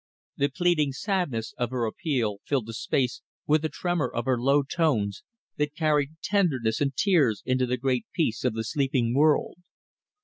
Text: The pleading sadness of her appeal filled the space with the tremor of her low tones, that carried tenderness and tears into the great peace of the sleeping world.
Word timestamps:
The 0.37 0.49
pleading 0.49 0.93
sadness 0.93 1.53
of 1.59 1.69
her 1.69 1.85
appeal 1.85 2.39
filled 2.43 2.65
the 2.65 2.73
space 2.73 3.21
with 3.45 3.61
the 3.61 3.69
tremor 3.69 4.09
of 4.09 4.25
her 4.25 4.41
low 4.41 4.63
tones, 4.63 5.21
that 5.57 5.75
carried 5.75 6.19
tenderness 6.23 6.81
and 6.81 6.95
tears 6.95 7.43
into 7.45 7.67
the 7.67 7.77
great 7.77 8.07
peace 8.11 8.43
of 8.43 8.55
the 8.55 8.63
sleeping 8.63 9.13
world. 9.13 9.57